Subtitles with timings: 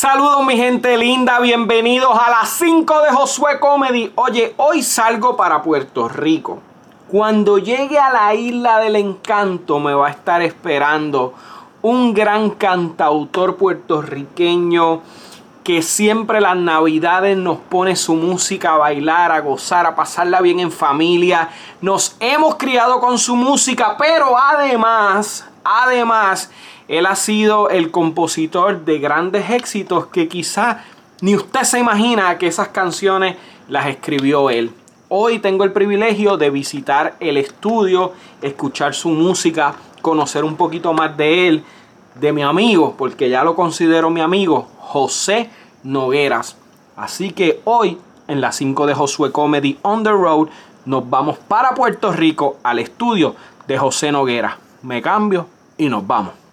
[0.00, 4.12] Saludos mi gente linda, bienvenidos a las 5 de Josué Comedy.
[4.14, 6.60] Oye, hoy salgo para Puerto Rico.
[7.08, 11.34] Cuando llegue a la isla del encanto me va a estar esperando
[11.82, 15.00] un gran cantautor puertorriqueño
[15.64, 20.60] que siempre las navidades nos pone su música a bailar, a gozar, a pasarla bien
[20.60, 21.48] en familia.
[21.80, 26.52] Nos hemos criado con su música, pero además, además,
[26.88, 30.84] él ha sido el compositor de grandes éxitos que quizá
[31.20, 33.36] ni usted se imagina que esas canciones
[33.68, 34.72] las escribió él.
[35.10, 41.16] Hoy tengo el privilegio de visitar el estudio, escuchar su música, conocer un poquito más
[41.16, 41.64] de él,
[42.14, 45.50] de mi amigo, porque ya lo considero mi amigo, José
[45.82, 46.56] Nogueras.
[46.96, 50.48] Así que hoy, en la 5 de Josué Comedy On the Road,
[50.84, 53.34] nos vamos para Puerto Rico al estudio
[53.66, 54.58] de José Noguera.
[54.82, 56.47] Me cambio y nos vamos.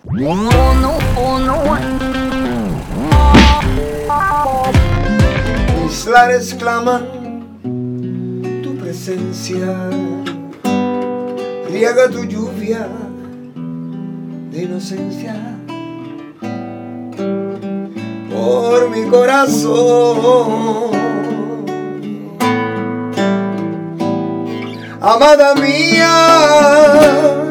[5.83, 7.05] Mis lares claman
[8.61, 9.89] tu presencia,
[11.67, 12.87] riega tu lluvia
[14.51, 15.35] de inocencia
[18.29, 20.93] por mi corazón.
[25.01, 27.44] Amada mía,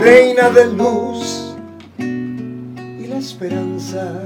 [0.00, 1.54] reina de luz
[1.98, 4.22] y la esperanza,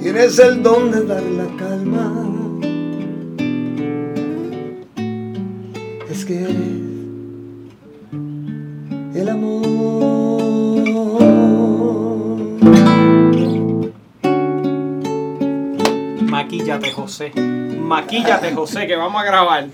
[0.00, 2.28] tienes el don de dar la calma.
[6.10, 6.56] Es que eres
[9.14, 9.62] el amor.
[16.22, 17.32] Maquíllate, José.
[17.36, 19.68] Maquíllate, José, que vamos a grabar.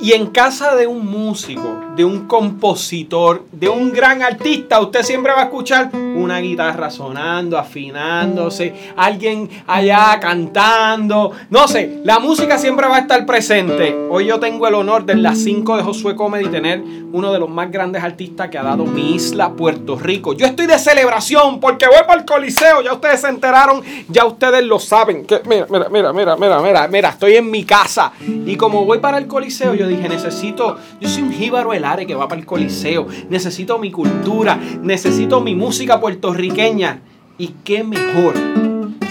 [0.00, 5.32] Y en casa de un músico, de un compositor, de un gran artista, usted siempre
[5.32, 11.32] va a escuchar una guitarra sonando, afinándose, alguien allá cantando.
[11.48, 13.96] No sé, la música siempre va a estar presente.
[14.10, 17.48] Hoy yo tengo el honor de las 5 de Josué Comedy tener uno de los
[17.48, 20.34] más grandes artistas que ha dado mi isla, Puerto Rico.
[20.34, 22.82] Yo estoy de celebración porque voy para el Coliseo.
[22.82, 25.26] Ya ustedes se enteraron, ya ustedes lo saben.
[25.46, 28.12] Mira, mira, mira, mira, mira, mira, mira, estoy en mi casa.
[28.20, 32.26] Y como voy para el Coliseo, yo dije, necesito, yo soy un jíbaro que va
[32.28, 33.06] para el Coliseo.
[33.30, 37.00] Necesito mi cultura, necesito mi música puertorriqueña.
[37.38, 38.34] Y qué mejor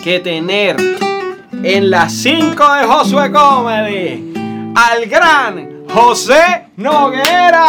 [0.03, 0.75] que tener
[1.63, 4.34] en las 5 de Josué Comedy
[4.75, 7.66] al gran José Noguera.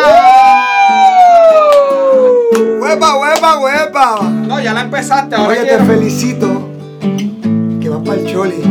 [2.81, 4.21] ¡Huepa, huepa, huepa!
[4.23, 6.69] No, ya la empezaste, ahora Oye, te quiero- felicito
[7.81, 8.63] que vas para el Choli.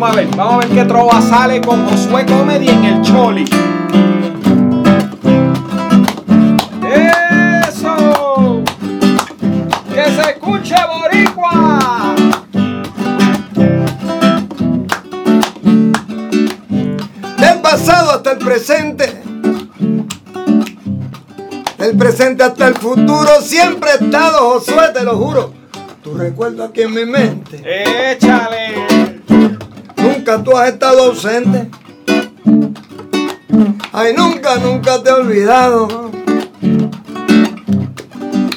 [0.00, 3.44] Vamos a ver, vamos a ver qué trova sale con Josué Comedy en el Choli.
[7.68, 8.62] ¡Eso!
[9.92, 12.14] ¡Que se escuche boricua!
[17.36, 19.22] Del pasado hasta el presente.
[21.76, 23.42] Del presente hasta el futuro.
[23.42, 25.52] Siempre he estado, Josué, te lo juro.
[26.02, 27.62] Tu recuerdo aquí en mi mente.
[28.12, 28.89] ¡Échale!
[30.30, 31.68] Nunca tú has estado ausente.
[33.92, 36.12] Ay, nunca, nunca te he olvidado.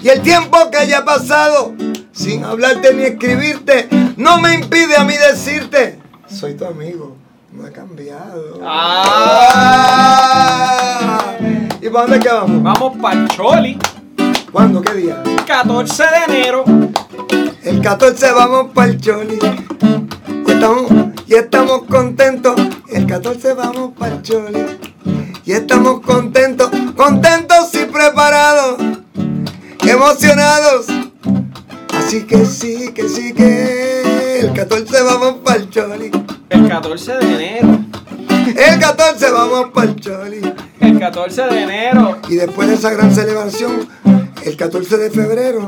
[0.03, 1.73] Y el tiempo que haya pasado,
[2.12, 5.97] sin hablarte ni escribirte, no me impide a mí decirte,
[6.28, 7.17] soy tu amigo,
[7.51, 8.59] no he cambiado.
[8.63, 9.73] Ah.
[11.81, 12.62] ¿Y para dónde que vamos?
[12.62, 13.79] Vamos para el Choli,
[14.51, 14.79] ¿Cuándo?
[14.79, 15.23] ¿Qué día?
[15.47, 16.66] 14 de enero.
[17.63, 19.39] El 14 vamos para el Choli.
[20.47, 22.56] Estamos, y estamos contentos.
[22.89, 24.66] El 14 vamos para el Choli.
[25.45, 28.78] Y estamos contentos, contentos y preparados.
[29.85, 30.88] Emocionados.
[31.94, 36.12] Así que sí, que sí, que el 14 vamos para el Choli.
[36.50, 37.79] El 14 de enero.
[38.56, 40.53] El 14 vamos para el Choli.
[40.79, 42.19] El 14 de enero.
[42.29, 43.88] Y después de esa gran celebración,
[44.44, 45.68] el 14 de febrero,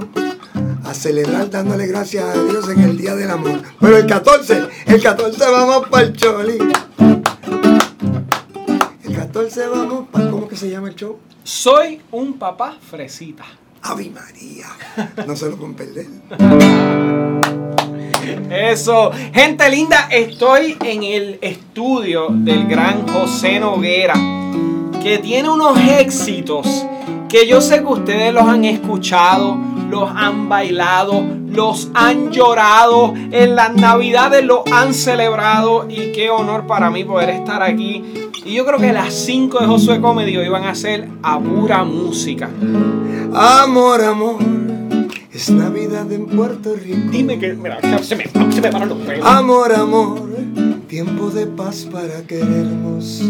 [1.05, 3.61] celebrar dándole gracias a Dios en el Día del Amor.
[3.79, 6.57] Pero el 14, el 14 vamos para el Choli.
[9.03, 10.31] El 14 vamos para...
[10.31, 11.19] ¿Cómo que se llama el show?
[11.43, 13.45] Soy un papá fresita.
[13.83, 14.65] Ave María.
[15.27, 16.07] No se lo pueden perder.
[18.49, 24.15] Eso, gente linda, estoy en el estudio del gran José Noguera,
[25.03, 26.65] que tiene unos éxitos
[27.29, 33.55] que yo sé que ustedes los han escuchado, los han bailado, los han llorado, en
[33.55, 38.03] las navidades los han celebrado y qué honor para mí poder estar aquí.
[38.45, 41.83] Y yo creo que las 5 de Josué Comedy hoy van a ser a pura
[41.83, 42.49] música.
[43.33, 44.37] Amor, amor,
[45.31, 47.09] es Navidad en Puerto Rico.
[47.11, 49.25] Dime que, mira, se me, se me paran los pelos.
[49.25, 50.29] Amor, amor,
[50.87, 53.23] tiempo de paz para querernos,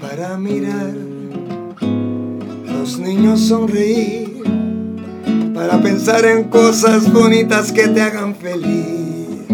[0.00, 0.92] para mirar
[2.66, 4.33] los niños sonreír,
[5.54, 9.46] para pensar en cosas bonitas que te hagan feliz.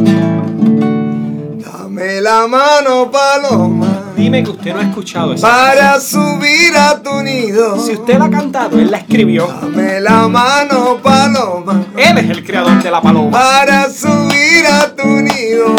[1.62, 5.46] Dame la mano, paloma, Dime que usted no ha escuchado eso.
[5.46, 7.78] para subir a tu nido.
[7.78, 9.46] Si usted la ha cantado, él la escribió.
[9.46, 11.84] Dame la mano, paloma.
[11.96, 13.30] Él es el creador de la paloma.
[13.30, 15.76] para subir a tu nido.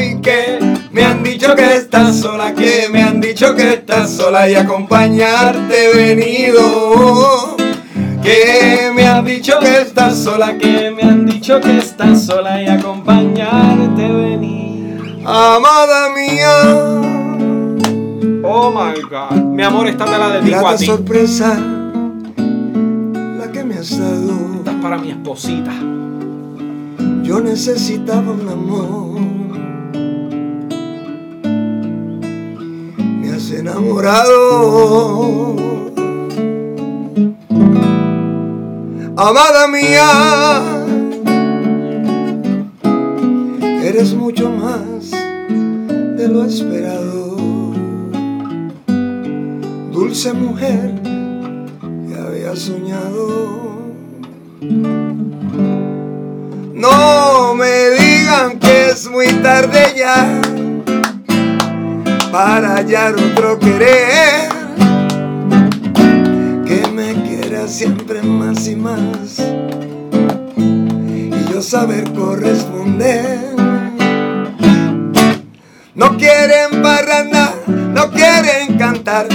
[0.00, 0.60] Y que
[0.92, 5.90] me han dicho que estás sola, que me han dicho que estás sola y acompañarte
[5.90, 7.63] he venido.
[8.24, 12.66] Que me han dicho que estás sola, que me han dicho que estás sola y
[12.66, 15.20] acompañarte venir.
[15.26, 17.02] amada mía.
[18.42, 19.42] Oh my God.
[19.42, 20.86] Mi amor, esta te la dedico a ti.
[20.86, 21.54] sorpresa
[22.38, 24.54] la que me has dado.
[24.56, 25.72] Esta es para mi esposita.
[27.22, 29.20] Yo necesitaba un amor.
[33.20, 34.94] Me has enamorado.
[39.16, 40.10] Amada mía,
[43.80, 45.12] eres mucho más
[46.18, 47.36] de lo esperado.
[49.92, 53.92] Dulce mujer que había soñado.
[56.74, 60.40] No me digan que es muy tarde ya
[62.32, 64.53] para hallar otro querer
[67.66, 69.38] siempre más y más
[70.56, 73.54] y yo saber corresponder.
[75.94, 79.28] No quieren parranda, no quieren cantar,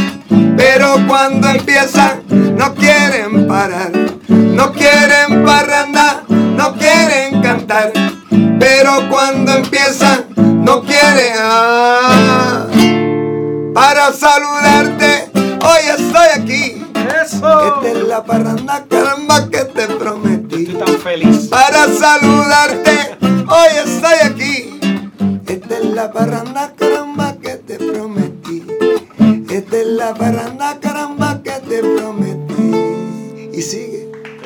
[0.58, 3.92] pero cuando empiezan no quieren parar.
[4.28, 7.94] No quieren parranda, no quieren cantar,
[8.60, 11.34] pero cuando empiezan no quieren.
[11.40, 12.68] ah.
[13.74, 16.79] para saludarte, hoy estoy aquí.
[17.32, 17.76] Eso.
[17.76, 20.64] Esta es la parranda, caramba, que te prometí.
[20.64, 21.48] Estoy tan feliz.
[21.48, 24.80] Para saludarte, hoy estoy aquí.
[25.46, 28.66] Esta es la parranda, caramba, que te prometí.
[29.48, 33.50] Esta es la parranda, caramba, que te prometí.
[33.54, 33.89] Y sigue.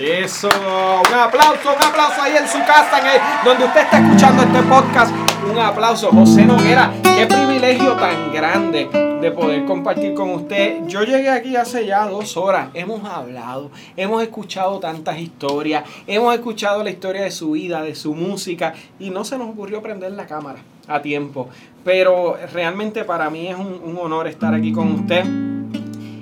[0.06, 4.44] Eso, un aplauso, un aplauso ahí en su casa, en el- donde usted está escuchando
[4.44, 5.14] este podcast.
[5.50, 6.92] Un aplauso, José Noguera.
[7.16, 8.90] Qué privilegio tan grande
[9.22, 10.86] de poder compartir con usted.
[10.88, 12.68] Yo llegué aquí hace ya dos horas.
[12.74, 18.14] Hemos hablado, hemos escuchado tantas historias, hemos escuchado la historia de su vida, de su
[18.14, 21.48] música, y no se nos ocurrió prender la cámara a tiempo.
[21.86, 25.24] Pero realmente para mí es un, un honor estar aquí con usted.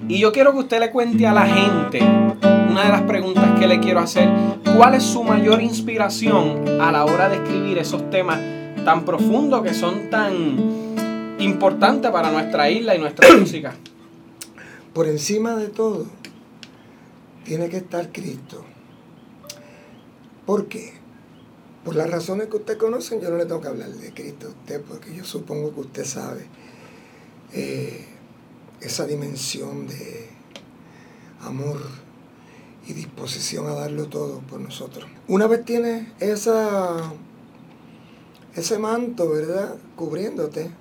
[0.08, 2.00] Y yo quiero que usted le cuente a la gente
[2.72, 4.30] una de las preguntas que le quiero hacer.
[4.78, 8.40] ¿Cuál es su mayor inspiración a la hora de escribir esos temas
[8.86, 13.76] tan profundos que son tan importantes para nuestra isla y nuestra música?
[14.94, 16.06] Por encima de todo,
[17.44, 18.64] tiene que estar Cristo.
[20.46, 20.94] ¿Por qué?
[21.84, 24.50] Por las razones que usted conoce, yo no le tengo que hablar de Cristo a
[24.50, 26.46] usted, porque yo supongo que usted sabe
[27.52, 28.06] eh,
[28.80, 30.30] esa dimensión de
[31.42, 32.01] amor
[32.88, 35.10] y disposición a darlo todo por nosotros.
[35.28, 37.14] Una vez tienes esa,
[38.56, 39.76] ese manto, ¿verdad?
[39.96, 40.72] Cubriéndote,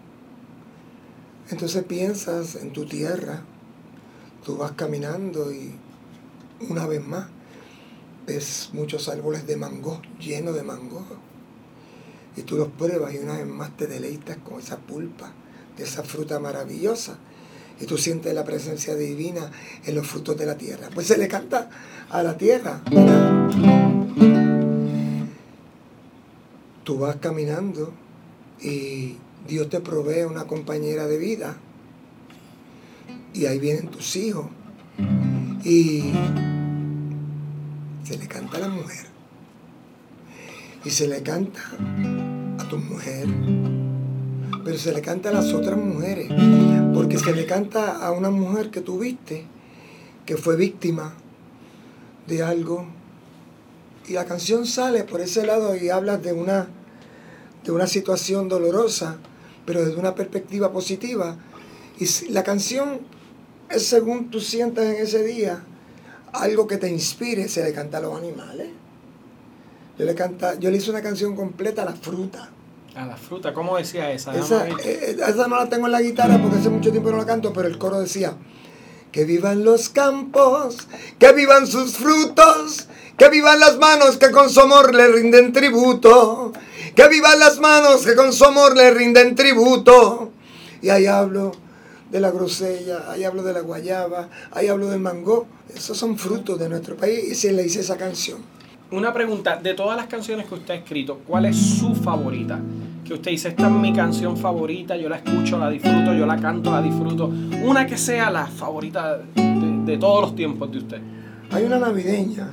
[1.50, 3.42] entonces piensas en tu tierra,
[4.44, 5.74] tú vas caminando y
[6.68, 7.26] una vez más
[8.26, 11.04] ves muchos árboles de mango, llenos de mango.
[12.36, 15.32] Y tú los pruebas y una vez más te deleitas con esa pulpa
[15.76, 17.18] de esa fruta maravillosa.
[17.80, 19.50] Y tú sientes la presencia divina
[19.86, 20.88] en los frutos de la tierra.
[20.94, 21.70] Pues se le canta
[22.10, 22.82] a la tierra.
[26.84, 27.92] Tú vas caminando
[28.60, 29.16] y
[29.48, 31.56] Dios te provee una compañera de vida.
[33.32, 34.46] Y ahí vienen tus hijos.
[35.64, 36.12] Y
[38.04, 39.06] se le canta a la mujer.
[40.84, 41.60] Y se le canta
[42.58, 43.79] a tu mujer.
[44.70, 46.28] Pero se le canta a las otras mujeres.
[46.94, 49.44] Porque se le canta a una mujer que tuviste,
[50.24, 51.12] que fue víctima
[52.28, 52.86] de algo.
[54.06, 56.68] Y la canción sale por ese lado y hablas de una,
[57.64, 59.16] de una situación dolorosa,
[59.66, 61.36] pero desde una perspectiva positiva.
[61.98, 63.00] Y la canción
[63.70, 65.64] es según tú sientas en ese día.
[66.32, 68.68] algo que te inspire, se le canta a los animales.
[69.98, 72.50] Yo le, canta, yo le hice una canción completa a la fruta.
[72.94, 74.34] A la fruta, ¿cómo decía esa?
[74.34, 74.74] Esa, ver.
[74.84, 77.52] eh, esa no la tengo en la guitarra porque hace mucho tiempo no la canto,
[77.52, 78.36] pero el coro decía,
[79.12, 84.60] que vivan los campos, que vivan sus frutos, que vivan las manos que con su
[84.60, 86.52] amor le rinden tributo,
[86.94, 90.32] que vivan las manos que con su amor le rinden tributo.
[90.82, 91.52] Y ahí hablo
[92.10, 95.46] de la grosella, ahí hablo de la guayaba, ahí hablo del mango.
[95.74, 98.38] Esos son frutos de nuestro país y se le hice esa canción.
[98.92, 102.58] Una pregunta, de todas las canciones que usted ha escrito, ¿cuál es su favorita?
[103.04, 106.36] Que usted dice, esta es mi canción favorita, yo la escucho, la disfruto, yo la
[106.36, 107.26] canto, la disfruto.
[107.64, 111.00] Una que sea la favorita de, de todos los tiempos de usted.
[111.52, 112.50] Hay una navideña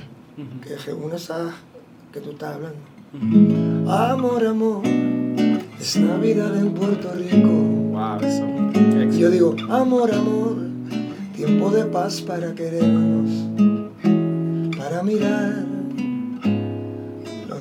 [0.62, 1.54] que reúne esa
[2.12, 2.78] que tú estás hablando.
[3.90, 4.82] Amor, amor,
[5.80, 7.48] es Navidad en Puerto Rico.
[7.48, 8.46] Wow, eso.
[9.18, 10.56] Yo digo, amor, amor,
[11.34, 13.30] tiempo de paz para querernos,
[14.76, 15.64] para mirar,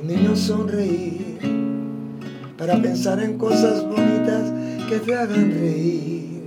[0.07, 1.37] niños sonreír,
[2.57, 4.53] para pensar en cosas bonitas
[4.87, 6.43] que te hagan reír.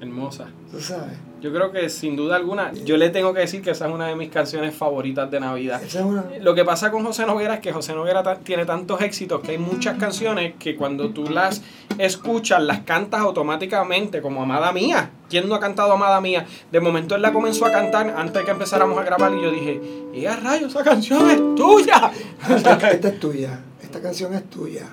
[0.00, 0.48] Hermosa.
[0.70, 3.86] Tú sabes, Yo creo que sin duda alguna, yo le tengo que decir que esa
[3.86, 5.82] es una de mis canciones favoritas de Navidad.
[5.82, 6.24] esa es una...
[6.40, 9.58] Lo que pasa con José Noguera es que José Noguera tiene tantos éxitos que hay
[9.58, 11.62] muchas canciones que cuando tú las
[11.98, 15.10] escuchas, las cantas automáticamente, como Amada Mía.
[15.28, 16.46] ¿Quién no ha cantado Amada Mía?
[16.72, 19.50] De momento él la comenzó a cantar antes de que empezáramos a grabar y yo
[19.50, 19.80] dije,
[20.14, 22.10] ¡y a rayos, esa canción es tuya!
[22.48, 24.86] Esta, esta es tuya, esta canción es tuya.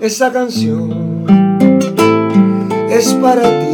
[0.00, 1.24] Esa canción
[2.90, 3.73] es para ti.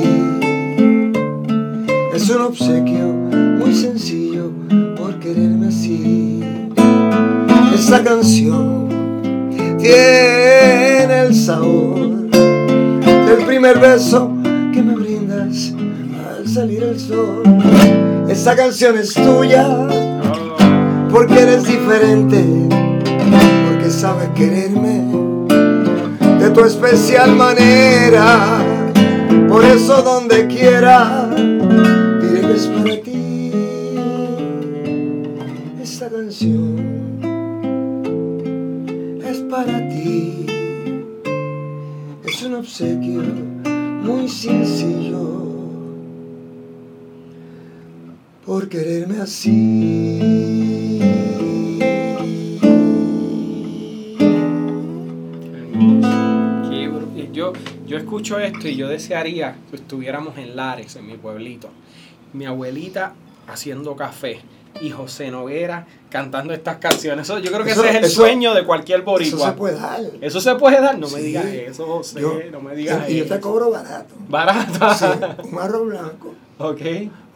[2.21, 4.51] Es un obsequio muy sencillo
[4.95, 6.43] por quererme así.
[7.75, 8.91] Esa canción
[9.79, 14.31] tiene el sabor del primer beso
[14.71, 15.73] que me brindas
[16.37, 17.43] al salir el sol.
[18.29, 19.89] Esa canción es tuya
[21.11, 25.07] porque eres diferente, porque sabes quererme
[26.39, 28.63] de tu especial manera.
[29.49, 31.31] Por eso donde quiera
[32.61, 33.53] es para ti
[35.83, 36.77] esta canción.
[39.25, 40.47] Es para ti,
[42.25, 43.23] es un obsequio
[44.03, 45.47] muy sencillo
[48.45, 50.51] por quererme así.
[57.33, 57.53] Yo,
[57.87, 61.71] yo escucho esto y yo desearía que estuviéramos en Lares, en mi pueblito.
[62.33, 63.13] Mi abuelita
[63.49, 64.41] haciendo café
[64.81, 67.27] y José Noguera cantando estas canciones.
[67.29, 69.39] Eso, yo creo que Eso- ese es el eso- sueño de cualquier boricua.
[69.39, 70.01] Eso se puede dar.
[70.21, 73.25] Eso se puede dar, no me digas eso, José, Yo- no me digas y yo
[73.25, 73.35] eso.
[73.35, 74.15] te cobro barato.
[74.29, 74.95] Barata.
[74.95, 75.05] Sí,
[75.53, 76.81] un arroz blanco, ok,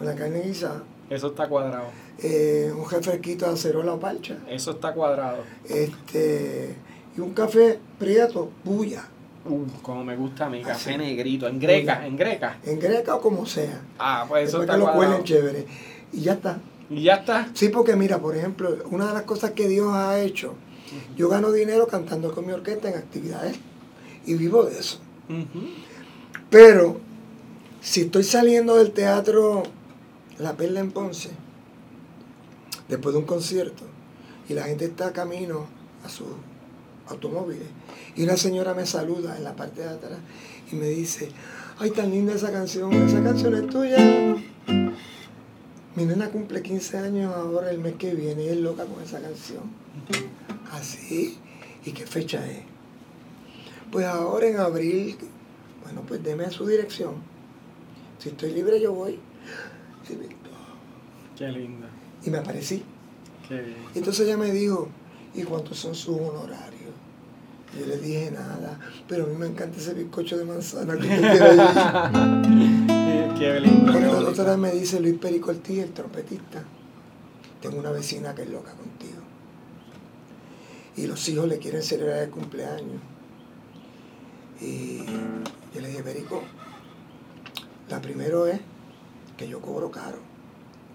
[0.01, 1.87] una carne guisada, eso está cuadrado.
[2.23, 5.39] eh, un refresquito de acerola o parcha, Eso está cuadrado.
[5.69, 6.77] este,
[7.17, 9.05] y un café prieto, bulla,
[9.47, 10.99] Uh, como me gusta mi café Así.
[10.99, 12.59] negrito, en greca, en greca.
[12.65, 13.83] en greca o como sea.
[13.99, 15.67] Ah, pues eso está que lo cuelen chévere.
[16.13, 16.59] Y ya está.
[16.89, 17.49] Y ya está.
[17.53, 20.55] Sí, porque mira, por ejemplo, una de las cosas que Dios ha hecho,
[21.17, 23.57] yo gano dinero cantando con mi orquesta en actividades
[24.25, 25.01] y vivo de eso.
[26.49, 27.01] Pero
[27.81, 29.63] si estoy saliendo del teatro
[30.39, 31.31] La Perla en Ponce,
[32.89, 33.85] después de un concierto,
[34.49, 35.67] y la gente está camino
[36.05, 36.29] a sus
[37.08, 37.68] automóviles,
[38.16, 40.18] y una señora me saluda en la parte de atrás
[40.70, 41.28] y me dice,
[41.78, 44.37] ay, tan linda esa canción, esa canción es tuya.
[45.96, 49.20] Mi nena cumple 15 años ahora el mes que viene y es loca con esa
[49.20, 49.62] canción.
[50.73, 51.38] Así.
[51.84, 52.62] ¿Y qué fecha es?
[53.92, 55.16] Pues ahora en abril,
[55.84, 57.14] bueno, pues deme su dirección.
[58.18, 59.20] Si estoy libre yo voy.
[60.08, 60.52] Víctor.
[61.37, 61.88] Qué linda.
[62.25, 62.82] Y me aparecí.
[63.49, 63.76] Qué bien.
[63.94, 64.88] Y entonces ella me dijo,
[65.34, 66.74] ¿y cuántos son sus honorarios?
[67.75, 68.78] Y yo le dije nada,
[69.09, 73.35] pero a mí me encanta ese bizcocho de manzana que usted tiene ahí.
[73.38, 73.93] Qué- lindo.
[73.93, 76.62] Porque la otra vez me dice Luis Perico Ortiz, el trompetista,
[77.61, 79.21] tengo una vecina que es loca contigo.
[80.97, 83.00] Y los hijos le quieren celebrar el cumpleaños.
[84.61, 84.99] Y
[85.75, 86.43] yo le dije, Perico,
[87.88, 88.61] la primero es
[89.37, 90.19] que yo cobro caro.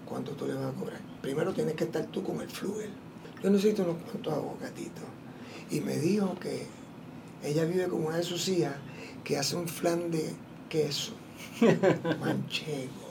[0.08, 1.00] ¿Cuánto tú le vas a cobrar?
[1.20, 2.90] Primero tienes que estar tú con el flugel.
[3.42, 5.04] Yo necesito unos cuantos aguacatitos.
[5.70, 6.66] Y me dijo que
[7.44, 8.74] ella vive con una de sus hijas
[9.24, 10.34] que hace un flan de
[10.68, 11.12] queso
[12.20, 13.10] manchego,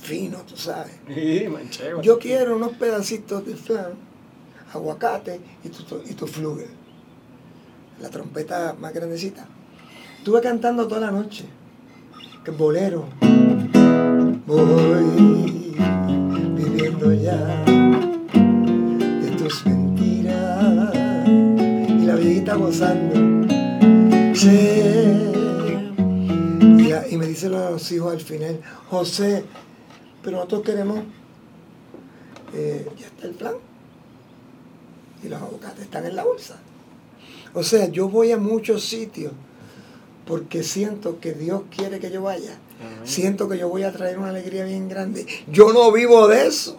[0.00, 0.94] fino, tú sabes.
[1.12, 2.02] Sí, manchego.
[2.02, 3.92] Yo quiero unos pedacitos de flan,
[4.72, 6.70] aguacate y tu, y tu flugel.
[8.00, 9.46] La trompeta más grandecita.
[10.18, 11.44] Estuve cantando toda la noche.
[12.44, 13.08] Que bolero.
[14.46, 15.28] Voy
[22.58, 23.14] gozando.
[24.34, 25.28] Che.
[27.10, 28.60] Y, me dicen los hijos al final,
[28.90, 29.44] José,
[30.22, 31.00] pero nosotros queremos,
[32.54, 33.54] eh, ya está el plan.
[35.22, 36.58] Y los aguacates están en la bolsa.
[37.54, 39.32] O sea, yo voy a muchos sitios
[40.26, 42.58] porque siento que Dios quiere que yo vaya.
[43.04, 45.26] Siento que yo voy a traer una alegría bien grande.
[45.50, 46.78] Yo no vivo de eso.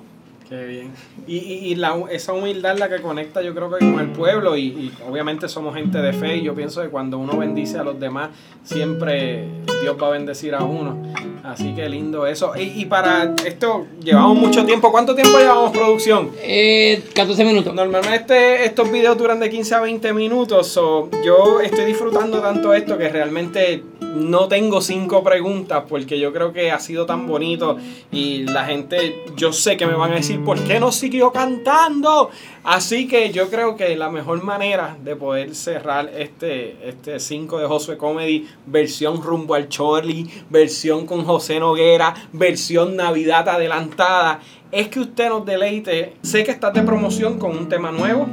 [0.50, 0.92] Qué bien.
[1.28, 4.10] Y, y, y la, esa humildad es la que conecta yo creo que con el
[4.10, 7.78] pueblo y, y, obviamente somos gente de fe y yo pienso que cuando uno bendice
[7.78, 8.30] a los demás
[8.64, 9.46] siempre
[9.84, 11.04] Dios va a bendecir a uno.
[11.44, 12.54] Así que lindo eso.
[12.56, 14.92] Y, y para esto llevamos mucho tiempo.
[14.92, 16.32] ¿Cuánto tiempo llevamos producción?
[16.42, 17.76] Eh, 14 minutos.
[17.76, 20.68] Normalmente estos videos duran de 15 a 20 minutos.
[20.68, 23.84] So yo estoy disfrutando tanto esto que realmente
[24.16, 27.78] no tengo cinco preguntas porque yo creo que ha sido tan bonito
[28.12, 32.30] y la gente, yo sé que me van a decir, ¿por qué no siguió cantando?
[32.64, 37.68] Así que yo creo que la mejor manera de poder cerrar este, este 5 de
[37.68, 44.40] Josué Comedy, versión rumbo al Chorley, versión con José Noguera, versión Navidad adelantada,
[44.72, 46.14] es que usted nos deleite.
[46.22, 48.28] Sé que estás de promoción con un tema nuevo.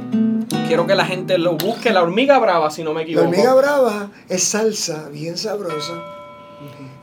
[0.67, 1.91] Quiero que la gente lo busque.
[1.91, 3.23] La hormiga brava, si no me equivoco.
[3.23, 5.93] La hormiga brava es salsa bien sabrosa.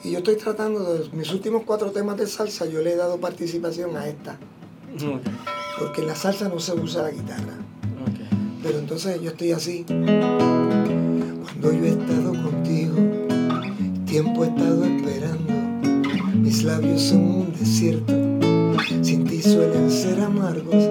[0.03, 3.19] Y yo estoy tratando de mis últimos cuatro temas de salsa, yo le he dado
[3.19, 4.37] participación a esta.
[5.79, 7.55] Porque en la salsa no se usa la guitarra.
[8.63, 9.85] Pero entonces yo estoy así.
[9.87, 12.97] Cuando yo he estado contigo,
[14.05, 15.55] tiempo he estado esperando.
[16.35, 18.13] Mis labios son un desierto.
[19.03, 20.85] Sin ti suelen ser amargos.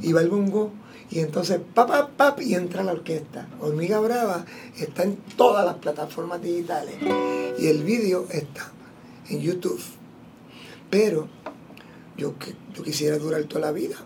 [0.00, 0.70] Y va el bongo.
[1.10, 3.48] Y entonces, pap, pap, pap, y entra la orquesta.
[3.60, 4.44] Hormiga Brava
[4.78, 6.94] está en todas las plataformas digitales.
[7.58, 8.70] Y el vídeo está
[9.28, 9.80] en YouTube.
[10.88, 11.28] Pero
[12.16, 12.34] yo,
[12.74, 13.96] yo quisiera durar toda la vida.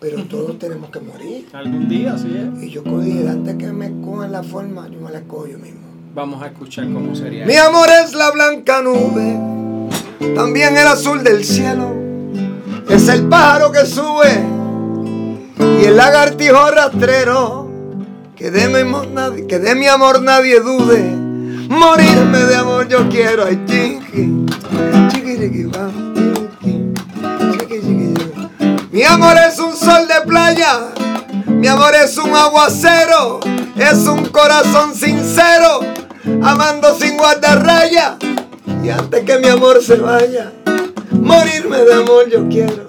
[0.00, 1.48] Pero todos tenemos que morir.
[1.52, 2.62] Algún día, sí es.
[2.62, 5.80] Y yo cogí, antes que me cojan la forma, yo me la cojo yo mismo.
[6.14, 7.46] Vamos a escuchar cómo sería.
[7.46, 9.36] Mi amor es la blanca nube,
[10.36, 11.92] también el azul del cielo.
[12.88, 14.53] Es el pájaro que sube
[15.80, 17.70] y el lagartijo rastrero.
[18.36, 18.68] Que de
[19.74, 21.00] mi amor nadie, dude.
[21.68, 23.44] Morirme de amor yo quiero.
[23.44, 24.46] Ay, chiqui.
[28.90, 30.92] Mi amor es un sol de playa.
[31.46, 33.40] Mi amor es un aguacero.
[33.76, 35.80] Es un corazón sincero.
[36.42, 38.16] Amando sin guardarraya.
[38.82, 40.52] Y antes que mi amor se vaya,
[41.10, 42.84] morirme de amor yo quiero.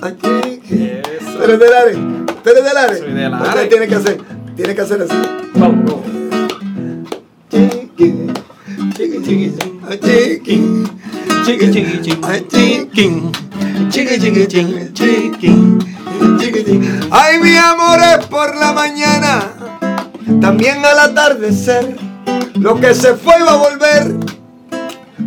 [0.00, 0.84] Chiqui.
[0.84, 1.38] Eso.
[1.38, 1.94] Tú eres del área.
[2.42, 2.98] Tú eres del área.
[2.98, 3.68] Soy del área.
[3.68, 4.18] tiene que hacer.
[4.56, 5.14] Tiene que hacer así.
[5.54, 6.06] Vamos, vamos.
[7.50, 8.32] Chiqui,
[8.94, 9.78] chiqui, chiqui, chiqui.
[12.48, 13.30] Chiqui.
[13.90, 15.78] Chiqui, chiqui, chiqui, chiqui.
[16.38, 17.08] Chiqui, chiqui.
[17.10, 19.52] Ay, mi amor es por la mañana,
[20.40, 21.96] también al atardecer.
[22.56, 24.14] Lo que se fue va a volver,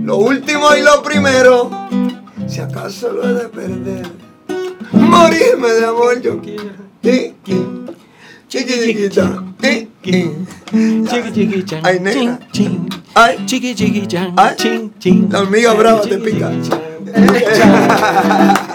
[0.04, 1.72] lo último y lo primero.
[2.48, 4.21] Si acaso lo he de perder,
[5.12, 6.72] morirme de amor yo quiero.
[7.04, 7.58] Chiqui,
[8.48, 9.26] chiqui, chiquita,
[9.62, 10.20] chiqui.
[11.10, 11.82] Chiqui, chiqui, chan.
[11.84, 12.14] Ay, nena.
[12.14, 12.90] Chin, chin.
[13.16, 14.34] Ay, Chiqui, chiqui, chan.
[14.38, 14.56] Ay.
[14.58, 15.30] Chin, chin.
[15.32, 16.52] la hormiga brava te pica.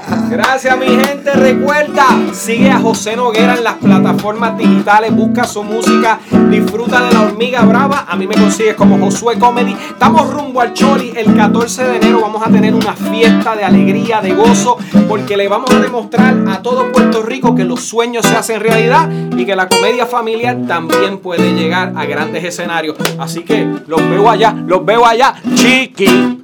[0.29, 6.19] Gracias mi gente, recuerda, sigue a José Noguera en las plataformas digitales, busca su música,
[6.51, 10.73] disfruta de la hormiga brava, a mí me consigues como Josué Comedy, estamos rumbo al
[10.73, 14.77] Choli, el 14 de enero vamos a tener una fiesta de alegría, de gozo,
[15.09, 19.09] porque le vamos a demostrar a todo Puerto Rico que los sueños se hacen realidad
[19.37, 24.29] y que la comedia familiar también puede llegar a grandes escenarios, así que los veo
[24.29, 26.43] allá, los veo allá, chiqui.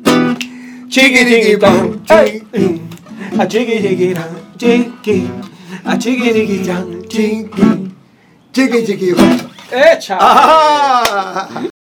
[0.88, 1.58] Chiqui
[3.48, 5.28] chiqui tan, chiqui,
[5.84, 7.92] a chiqui chiqui tan, chiqui, a chiqui chiqui tan, chiqui.
[8.52, 9.14] Chiqui, chiqui.
[9.72, 10.18] ¡Echa!
[10.20, 11.71] Ah.